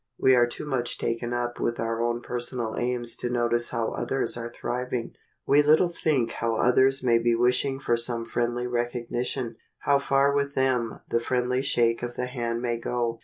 We 0.17 0.33
are 0.33 0.47
too 0.47 0.65
much 0.65 0.97
taken 0.97 1.31
up 1.31 1.59
with 1.59 1.79
our 1.79 2.01
own 2.01 2.21
personal 2.21 2.75
aims 2.75 3.15
to 3.17 3.29
notice 3.29 3.69
how 3.69 3.91
others 3.91 4.35
are 4.35 4.49
thriving. 4.51 5.13
We 5.45 5.61
little 5.61 5.89
think 5.89 6.31
how 6.31 6.55
others 6.55 7.03
may 7.03 7.19
be 7.19 7.35
wishing 7.35 7.77
for 7.79 7.95
some 7.95 8.25
friendly 8.25 8.65
recognition, 8.65 9.57
how 9.81 9.99
far 9.99 10.33
with 10.33 10.55
them 10.55 11.01
the 11.09 11.19
friendly 11.19 11.61
shake 11.61 12.01
of 12.01 12.15
the 12.15 12.25
hand 12.25 12.63
may 12.63 12.79
go. 12.79 13.19